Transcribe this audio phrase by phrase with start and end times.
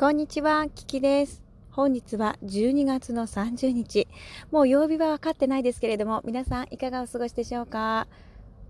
[0.00, 1.42] こんにちは、キキです。
[1.72, 4.08] 本日は12月の30日。
[4.50, 8.06] もう曜日は分かってないですけれども、皆さんいかがお過ごしでしょうか？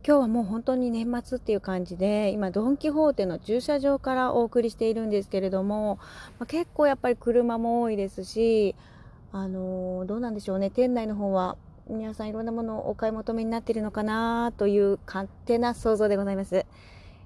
[0.05, 6.01] 今日はもう本当に年末っていう感じで、今ドン・キホーテの駐車場からお送りしているんですけれども、
[6.41, 8.75] まあ、結構やっぱり車も多いですし、
[9.31, 11.57] あのー、どうなんでしょうね、店内の方は
[11.89, 16.67] 皆さんいろんなものをお買い求めになっているのかなという勝手な想像でございます。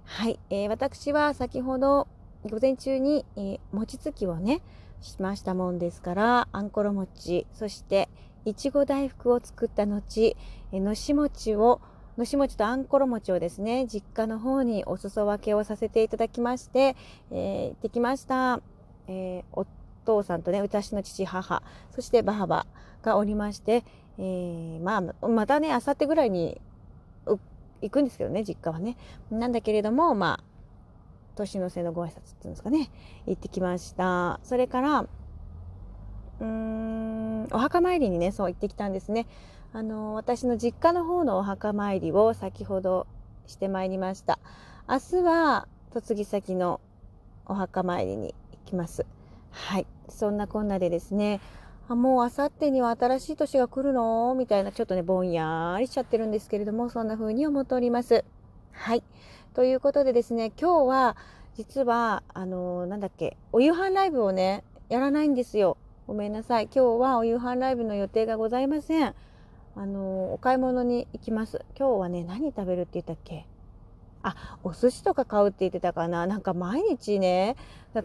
[0.05, 2.07] はい、えー、私は先ほど
[2.45, 4.60] 午前中に、えー、餅つきをね
[5.00, 8.09] しましたもんですからあんころ餅そして
[8.45, 10.36] いちご大福を作った後、
[10.72, 11.80] えー、のし餅を
[12.19, 16.96] のし餅とあんころ餅をですね実家の方にお裾分けをさせていただきまして、
[17.30, 18.61] えー、行ってきました、
[19.08, 19.66] えー、お
[20.05, 21.62] 父さんとね私の父母
[21.95, 22.66] そしてばあば
[23.02, 23.84] がおりまして、
[24.19, 26.61] えー、まあまたねあさってぐらいに
[27.27, 28.97] 行くんですけどね実家はね。
[29.30, 30.53] なんだけれどもまあ
[31.34, 32.91] 年の瀬のご挨拶っていうんですかね
[33.27, 34.41] 行ってきました。
[34.42, 39.27] それからうーんお墓参りにねそう行ってきたんですね。
[39.73, 43.06] あの私の実家の方のお墓参りを先ほど
[43.47, 44.39] してまいりました。
[44.89, 46.81] 明日は嫁ぎ先の
[47.47, 49.05] お墓参りに行きます。
[49.51, 49.86] はい。
[50.08, 51.41] そんなこんなでですね
[51.89, 54.34] あもうあさってには新しい年が来るの？
[54.34, 58.25] みたいなちょっとねぼんやりしちゃってるんですけれどもそんな風に思っております。
[58.73, 59.03] はい。
[59.55, 61.16] ということでですね、今日は
[61.55, 65.77] 実は、あのー、なんだっけ、お夕飯ライブをね、やらないんですよ。
[66.08, 66.64] ごめんなさい。
[66.64, 69.14] 今日はお夕飯ライブの予定がございません。
[69.77, 71.64] あのー、お買い物に行きます。
[71.78, 73.46] 今日はね、何食べるって言ったっけ？
[74.24, 76.27] あ、お寿司とか買うって言ってたかな。
[76.27, 77.55] なんか毎日ね、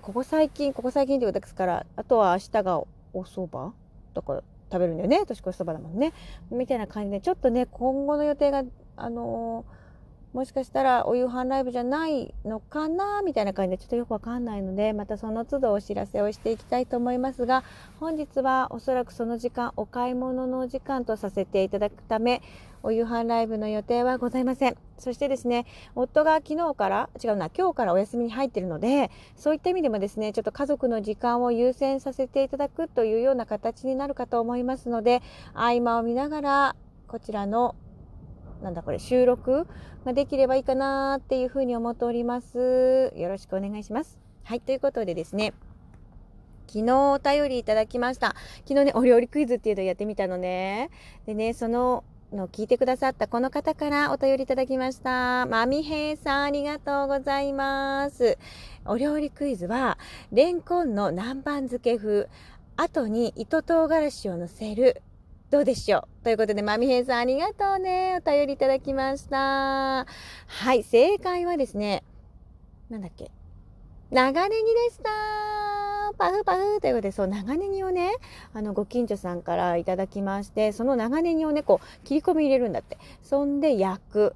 [0.03, 3.73] ここ最近、ここ最近ってことですから、あとは明日がお蕎麦？
[4.13, 5.25] とか食べるんだよね。
[5.25, 6.13] 年越しそばだもんね。
[6.52, 8.63] みたいな感じで、ちょっとね、今後の予定が、
[8.97, 9.78] あのー
[10.33, 17.63] もしかしたらお夕飯ライブじゃないのかなみたいな感じでちょっとよくわかんないのでまたその都度お知らせをしていきたいと思いますが
[17.99, 22.44] 本日はおそらくその時間お買い物の時間とさせていただくため
[22.84, 24.78] お夕飯ライブの予定はございません。
[24.97, 35.22] そしてですね夫が昨日から違うな今日からお休みに入っているのでそういった意味でもですねちょっと家族の時間を優先させていただくというような形になるかと思いますので
[35.53, 36.75] 合間を見ながら
[37.07, 37.75] こちらの
[38.62, 39.68] なんだこれ収録
[40.06, 43.14] ができればいいかなっていうふうに思っております。
[43.16, 44.20] よろしくお願いします。
[44.44, 45.53] はい、ということでですね、
[46.68, 48.36] 昨日お便りいただきました。
[48.68, 50.90] 昨日ね、お料理クイズっていうのをやってみたのね。
[51.25, 55.46] でね、そのの聞いてくださったこの方からお便りいただきました。
[55.48, 58.38] まみへいさんありがとうございます。
[58.86, 59.98] お料理クイズは、
[60.31, 62.30] レンコンの南蛮漬け風、
[62.78, 65.02] 後に糸唐辛子をのせる
[65.50, 66.24] どうでしょう？
[66.24, 68.20] ということで、まみへいさんありがとうね。
[68.24, 70.06] お便りいただきました。
[70.46, 72.04] はい、正解はですね、
[72.90, 73.32] なんだっけ？
[74.12, 75.10] 長ネギでした
[76.18, 78.12] パフパフということで、そう、長ネギをね、
[78.54, 82.98] あの、ご近所さんからいただきまして、その長ネギをね、こう、切り込み入れるんだって。
[83.24, 84.36] そんで焼く。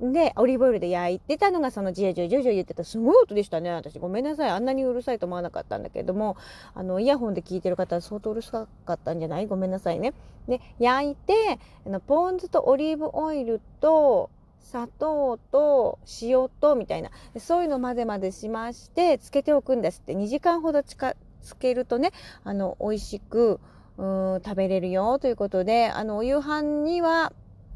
[0.00, 3.70] で、オリーブオイルで焼いてたのがそのジェジュジュジュ言ってたすごい音でしたね。
[3.70, 4.50] 私ごめんなさい。
[4.50, 6.36] あんなにうるさいと思わなかったんだけども、
[6.74, 9.46] あの、イヤホンで聞いてる方は相当うるさかったんじゃない？
[9.46, 10.14] ごめんなさいね。
[10.48, 14.30] で、焼いて、あのポン酢とオリーブオイルと、
[14.62, 22.12] 砂糖と塩とみたいなそういうの混ぜ混ぜしましてつけておくんですって2時間ほどつかつけるとね
[22.44, 23.58] あの美味しく
[23.96, 24.04] う
[24.36, 27.32] ん食べれるよということであのお夕飯には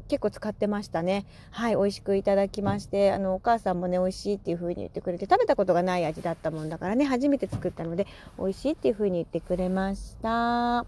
[0.07, 1.25] 結構使ってましたね。
[1.51, 8.07] はい、美味しくいただきまして、あの、お母さんもね、美味しいっていう風に言ってくれて、食べたことがない味だったもんだからね、初めて作ったので、
[8.37, 10.85] 美味しいっていう風に言ってくれました。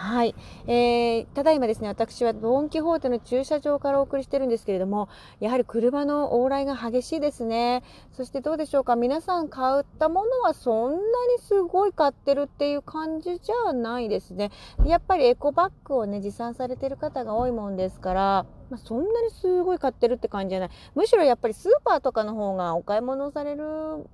[0.00, 0.36] はい、
[0.68, 5.08] えー、ただいまですね、私はドン・キホーテの駐車場からお送りしてるんですけれども、
[5.40, 7.82] やはり車の往来が激しいですね。
[8.12, 11.02] そしてどうでしょうか、皆さん買ったものはそんなに
[11.40, 14.52] すごい買ってるっていう感じじゃないですね。
[14.86, 20.70] やっぱりエコバッグをね、持参されてる方が多いもんですから、まあ、そんなにすごい買ってるって感じじゃない。
[20.94, 23.64] むしろやっぱりスーパーとかの方がお買い物される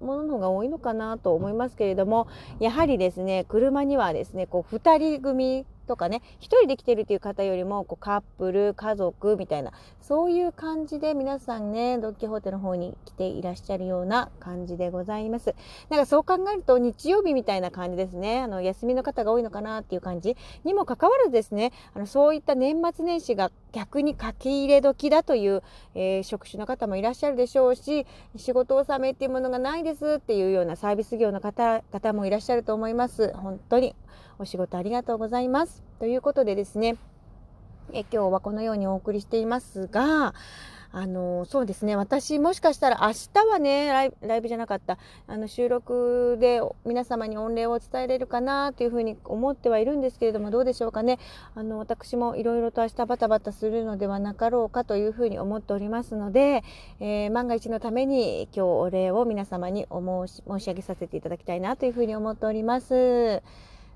[0.00, 2.26] ものの方が多いのかなと思いますけれども、
[2.58, 15.54] やはりですね、車にはですね、こう2人組とかね1人で来てるっていう方よりもこうカップル家族みたいなそういう感じで皆さんねドッキホーテの方に来ていらっしゃるような感じでございます。
[15.88, 18.40] なんかそう考えると日曜日みたいな感じですね。
[18.40, 25.62] あの休みの方が多いのかなっていう感じにもかかわらずですねあのそういった年末年始が逆に書き入れ時だという、
[25.94, 28.06] えー、職種の方もいらっしゃるでしょうし
[28.36, 33.96] 仕事納めっていうものがないですっていうようなサービス業の方々もいらっしゃると思います本当に
[34.38, 35.82] お仕事ありがとうございます。
[36.00, 36.96] ということでですね、
[37.92, 40.34] え今日はこのようにお送りしていますが、
[40.96, 41.96] あのそうですね。
[41.96, 44.96] 私もしかしたら明日はねライライブじゃなかった。
[45.26, 51.18] あの収録で皆様に御礼を伝えれるかなというふうに思ってはいるんですけれどもどうでしょうかね。
[51.56, 56.62] あの私もいろいろと明日バタバタするのではなかろうかというふうに思っておりますので、
[57.00, 63.42] えー、万が一のために今日お礼を皆様にお申し申し上げさせていただきたいなというふうに思っております。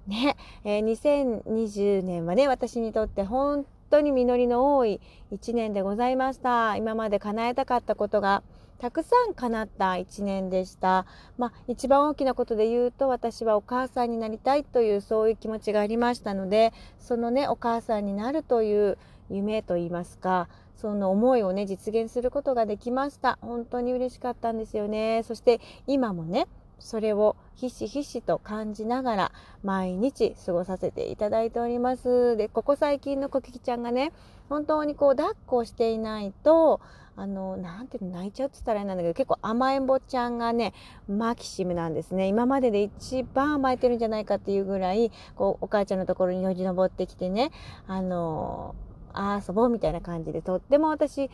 [0.08, 5.00] ね、えー、2020年はね私にとって本当に実りの多い
[5.32, 6.76] 1年でございました。
[6.76, 8.42] 今まで叶えたかったことが
[8.78, 11.04] たくさん叶った1年でした。
[11.36, 18.96] まあ、一番大きなことで言うと私はお母さんになりたいというそういう気持ちがありましたのでそのねお母さんになるという
[19.30, 23.38] 夢といいますかその思いをね実現することができました。
[23.40, 25.22] 本当に嬉しかったんですよね。
[25.24, 26.46] そして今もね
[26.78, 29.32] それをひしひしと感じながら
[29.62, 32.36] 毎日過ごさせていただいております。
[32.36, 34.12] で、ここ最近のコキキちゃんがね、
[34.48, 36.80] 本当にこう抱っこしていないと、
[37.16, 40.72] あの、なんていうの、泣いちゃうって言ったらあれなんだけど、結構甘えん坊ちゃんがね、
[41.08, 42.28] マキシムなんですね。
[42.28, 47.50] 今までで一番甘えてるんじゃないかっていうぐらい、こう、お母ちゃんのところによじ登ってきてね、
[47.88, 48.76] あの、
[49.12, 51.28] あ遊ぼうみたいな感じで、とっても私、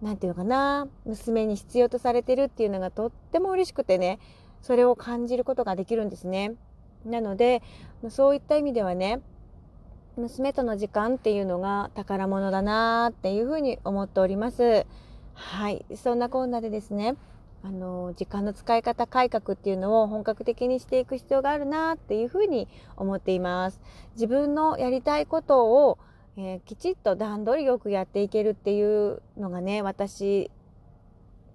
[0.00, 4.18] なんていうのかな、娘に必要とされてるっていうのがとっても嬉しくてね、
[4.66, 6.54] それを感じることができるんですね。
[7.04, 7.62] なので
[8.08, 9.20] そういった意味ではね
[10.16, 14.84] 娘との時間っていうのが宝物だなっていうふうに思っております。
[15.34, 17.14] はい、そんなこんなでですね
[17.62, 22.66] あの時間の使い方改革っていうのを本格的にしていく必要があるなっていうふうに
[22.96, 23.80] 思っています。
[24.14, 25.98] 自分のやりたいことを、
[26.36, 30.50] えー、きちっと段取りよくやっていけるっていうのがね私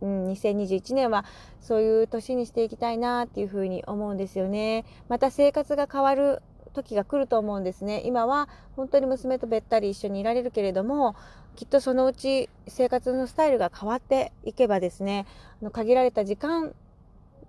[0.01, 1.25] うん、2021年は
[1.61, 4.85] そういう年にしていきたいなっていうふうに思うんですよね。
[5.07, 6.41] また生活が変わる
[6.73, 8.01] 時が来ると思うんですね。
[8.05, 11.15] 今は本当に娘とべったり一緒にいられるけれども、
[11.55, 15.25] きっとそのうち生活のスタイルが変わっていけばですね、
[15.61, 16.73] あの限られた時間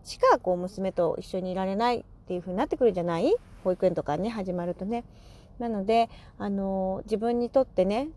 [0.05, 3.35] しかこう娘と一緒にいられないっていう風になってくるんじゃない？
[3.63, 5.05] 保育園とかね、始まるとね。
[5.61, 8.09] なので、あの自分にとってね、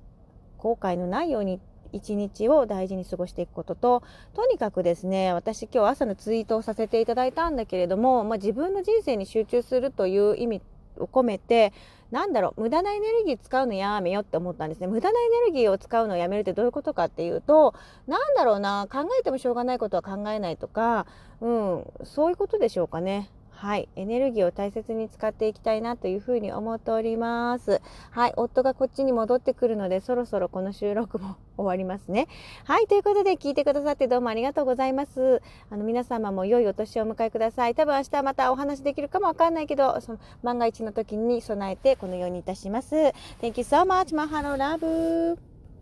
[0.58, 1.60] 後悔のないように
[1.96, 4.04] 一日を大事に過ごしていくことと
[4.34, 10.62] とにかくですね私今日朝のツイートをさせていただいたんだけれども、まあ、自分の人生に集中するという意味
[10.98, 11.74] を込めて
[12.12, 14.88] なんだろう無駄なエネルギー使うのやめようって思ったんですね。
[14.88, 17.74] 無駄なエネルギーを使うのをやめるってどういうことかっていうと
[18.08, 21.08] なんだろうな考えてもしょうがないことは考えないとか、
[21.42, 23.30] うん、そういうことでしょうかね。
[23.66, 27.82] はい、エネルギーを大切に使っていきたいなというふうに思っております。
[28.12, 32.28] はい、夫がこっちに戻ってくるので、そろそろこの収録も終わりますね。
[32.66, 35.42] はい、ということで聞いてくださってどうもありがとうございます。
[35.72, 37.74] あの皆様も良いお年をお迎えください。
[37.74, 42.94] 多分明日またお話できるかもわかんないけど、その万が一の時に備えてこのようにいたします。
[42.96, 43.14] Thank
[43.46, 45.55] you so much, Mahalo love.